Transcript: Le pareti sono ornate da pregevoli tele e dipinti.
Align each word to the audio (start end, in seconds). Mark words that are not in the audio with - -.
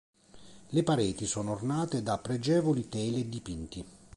Le 0.73 0.81
pareti 0.81 1.27
sono 1.27 1.51
ornate 1.51 2.01
da 2.01 2.17
pregevoli 2.17 2.89
tele 2.89 3.19
e 3.19 3.29
dipinti. 3.29 3.85